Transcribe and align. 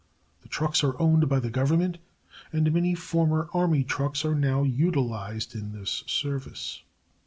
The 0.41 0.49
trucks 0.49 0.83
are 0.83 0.99
owned 0.99 1.29
by 1.29 1.39
the 1.39 1.51
Government 1.51 1.99
and 2.51 2.73
many 2.73 2.95
former 2.95 3.49
Army 3.53 3.83
trucks 3.83 4.25
are 4.25 4.33
now 4.33 4.63
utilized 4.63 5.53
in 5.53 5.73
this 5.73 6.03
service. 6.07 6.81